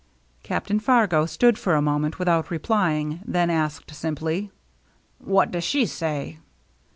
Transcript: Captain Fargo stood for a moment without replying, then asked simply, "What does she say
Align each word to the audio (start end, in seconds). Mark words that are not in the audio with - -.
Captain 0.41 0.79
Fargo 0.79 1.27
stood 1.27 1.59
for 1.59 1.75
a 1.75 1.79
moment 1.79 2.17
without 2.17 2.49
replying, 2.49 3.19
then 3.23 3.51
asked 3.51 3.93
simply, 3.93 4.49
"What 5.19 5.51
does 5.51 5.63
she 5.63 5.85
say 5.85 6.39